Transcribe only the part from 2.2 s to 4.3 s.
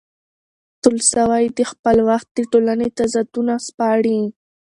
د ټولنې تضادونه سپړي.